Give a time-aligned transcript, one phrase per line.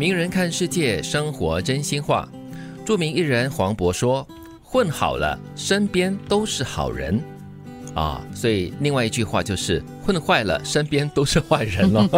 [0.00, 2.26] 名人看世界，生活真心话。
[2.86, 4.26] 著名艺人黄渤说
[4.64, 7.20] ：“混好了，身边都是好人。”
[7.94, 12.08] 啊，所以另外一句话就是混坏了，身边都是坏人了。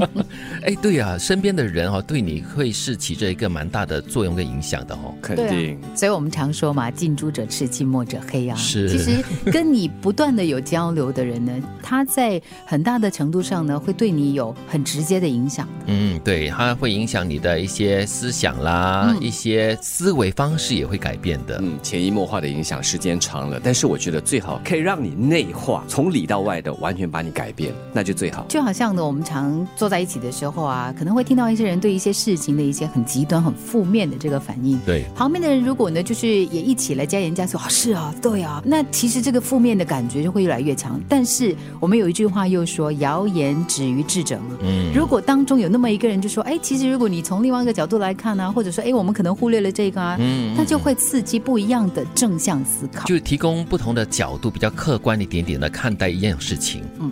[0.62, 5.14] 哎，对呀，身边的人哦，对你会是起着一个蛮大的作用跟影响的哦。
[5.20, 5.78] 肯定。
[5.94, 8.56] 所以我们常说嘛，近朱者赤，近墨者黑啊。
[8.56, 8.88] 是。
[8.88, 11.52] 其实跟你不断的有交流的人呢，
[11.82, 15.68] 他在很大的程度上呢，会对你有很直接的影响。
[15.86, 21.58] 嗯，对，他会影响你的一些思想啦，一些思维方式也会改变的。
[21.60, 25.14] 嗯，潜移默化的影响，时间长了，但是我觉得最好可以让你。
[25.24, 28.46] 内化从里到外的完全把你改变，那就最好。
[28.48, 34.78] 就好像呢，我们常坐在一起的时候啊，可能会听到一些人对一些事情的一些很极端、很负面的这个反应。
[34.86, 41.00] 对，旁边的人如果呢，就是也一起来加言加醋啊，是啊，对啊，那其实这个负面的感觉就会越来越强。
[41.08, 44.56] 但是我们有一句话又说，谣言止于智者嘛。
[44.62, 44.92] 嗯。
[44.94, 55.14] 如果当中有那么一个人就说，哎，其实如果你从另外一个角度来看呢，或者说，哎，我们可能忽略了这个啊，嗯，那就会刺激不一样的正向思考，就是提供不同的角度，比较客观。
[55.14, 56.82] 一点点的看待一样事情。
[56.98, 57.10] 嗯，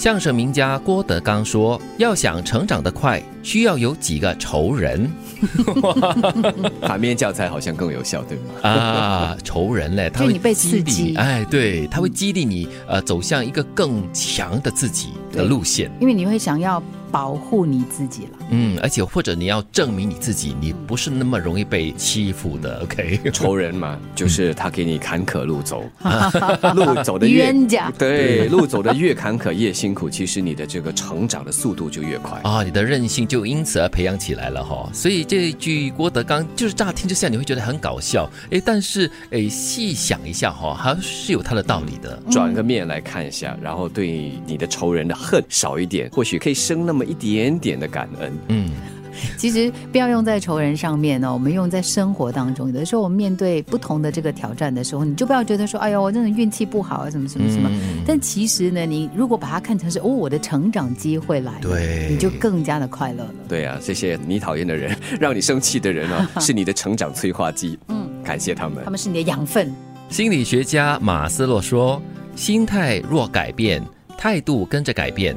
[0.00, 5.10] 相声名家郭德纲说：“要想成长得快，需要有几个仇人。
[6.82, 8.68] ”反面教材好像更有效，对吗？
[8.68, 11.14] 啊，仇人嘞， 他会被刺激。
[11.16, 15.90] 哎，对，他会激励你，呃，走向一个更强的自己的路线。
[16.00, 16.82] 因为你会想要。
[17.12, 22.82] 保护你自己了，嗯，而且或者你要证明你自己，你不是那么容易被欺负的。
[22.86, 25.82] OK，仇人嘛，就是他给你坎坷路走，
[26.72, 34.90] 路走的越冤家，对，路走的越坎坷越辛苦，其实你的这个成长的速度就越快啊，你的韧性就因此而培养起来了哈。
[34.92, 42.20] 所以这句郭德纲就是乍听之下你会觉得很搞笑，哎，但是哎细想一下哈，还是有它的道理的。
[42.30, 47.04] 转个面来看一下，然后对你的仇人的恨少一点，或许可以生那么。
[47.10, 48.70] 一点点的感恩，嗯，
[49.36, 52.68] 其实不要用在仇人上面呢，我们用在生活当中。
[52.68, 57.70] 有的时候我们面对不同的这个挑战的时候，你就不要觉得说，哎呦，我真的运气不好啊，什么什么什么。
[58.06, 63.34] 但其实呢，你如果把它看成是哦，我的成长机会来了，对，你就更加的快乐了。
[63.48, 67.78] 对啊，这些你讨厌的人， 让你生气的人啊， 是你的成长催化剂。
[67.88, 69.72] 嗯，感谢他们，他们是你的养分。
[70.08, 72.00] 心理学家马斯洛说，
[72.34, 73.82] 心态若改变，
[74.18, 75.36] 态度跟着改变。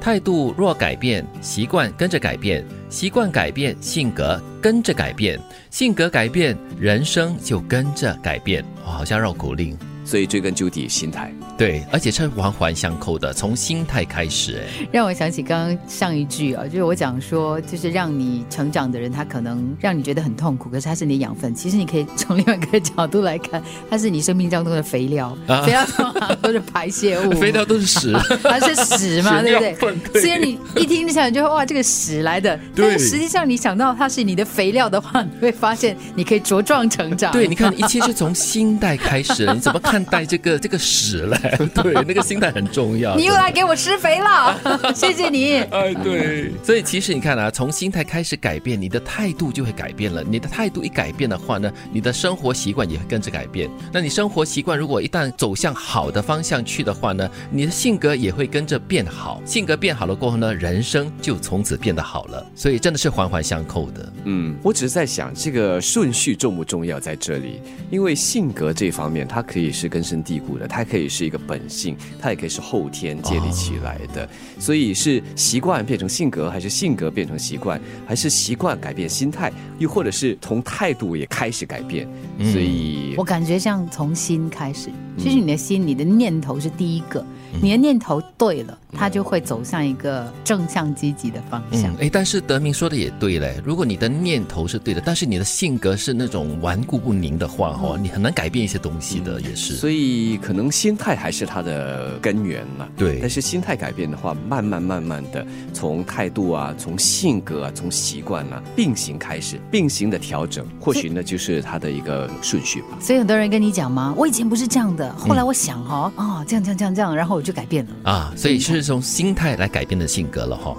[0.00, 2.62] 态度若改变，习惯跟着改变；
[2.94, 5.36] 习惯改变，性格跟着改变；
[5.68, 8.64] 性格改变，人生就跟着改变。
[8.84, 9.76] 好像绕口令。
[10.04, 14.60] 所以追根究底，心态对，而且是环环相扣的，从心态开始。
[14.60, 21.54] 哎，让我想起刚刚上一句啊，就是我讲说，就是让你成长的人，他可能让你觉得很痛苦，可是他是你养分。
[21.54, 25.86] 其实你可以从另外一个角度来看，他是你生命当中的肥料， 肥料
[26.42, 28.12] 都是排泄物，肥料都是屎，
[28.42, 30.20] 它是屎嘛，对不对？
[30.20, 37.30] 虽然你一听就想就哇，这个屎来的，但实际上你想到它是你的肥料的话，你会发现你可以茁壮成长。
[37.32, 39.93] 对，你看一切是从心态开始，你怎么看？
[39.94, 41.38] 看待这个这个屎嘞，
[41.72, 43.14] 对，那个心态很重要。
[43.14, 44.60] 你又来给我施肥了，
[44.92, 45.58] 谢谢你。
[45.70, 50.24] 哎，对，所以其实你看啊，从心态开始改变，你的态度就会改变了。
[50.24, 53.70] 你的态度一改变的话呢，你的生活习惯也会跟着改变。
[53.92, 59.40] 那你生活习惯如果一旦走向好的方向去的话呢，你的性格也会跟着变好。
[59.44, 62.44] 性格变好了过后呢，人生就从此变得好了。
[62.56, 64.12] 所以真的是环环相扣的。
[64.24, 67.60] 嗯，我只是在想这个顺序重不重要在这里，
[67.92, 69.83] 因为性格这方面它可以是。
[69.84, 74.26] 是根深蒂固的，它可以是一个本性，它也可以是后天建立起来的。
[74.58, 82.08] 所以是习惯变成性格，还是性格变成习惯，还是习惯改变心态，又或者是从态度也开始改变？
[82.50, 87.22] 所以我感觉像从心开始，其实你的心，你的念头是第一个。
[87.62, 91.94] 你的念头对了，他就会走向一个正向积极的方向。
[91.96, 99.74] 哎，但是德明说的也对嘞，如果你的念头是对的，但是你的性格是那种顽固不宁的话，哈，你很难改变一些东西的，也是。
[99.74, 102.88] 所以可能心态还是它的根源嘛。
[102.96, 103.20] 对。
[103.20, 112.98] 但是心态改变的话，慢慢慢慢的从态度啊，从性格啊，从习惯啊并行开始，并行的调整，或许呢就是它的一个顺序吧。
[113.00, 114.12] 所以很多人跟你讲吗？
[114.16, 117.44] 我以前不是这样的，后来我想哦，哦，这样这样这样这样，然后我。
[117.44, 120.76] 就改变了啊，所以是从心态来改变的性格了哈。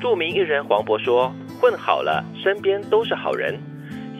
[0.00, 3.58] 著名艺人黄渤说：“混好了，身边都是好人。”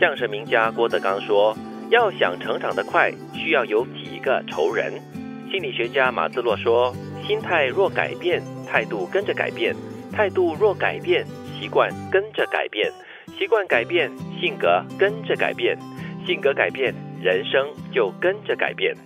[0.01, 1.57] 相声名家郭德纲说
[1.91, 4.93] ：“要想成长得快，需要有几个仇人。”
[5.51, 6.95] 心理学家马斯洛说
[7.27, 9.75] ：“心态若改变，态度跟着改变；
[10.13, 11.27] 态度若改变，
[11.61, 12.91] 习惯跟着改变；
[13.39, 14.11] 习惯改变，
[14.41, 15.77] 性格跟着改变；
[16.27, 18.97] 性格改变，人生就跟着改变。”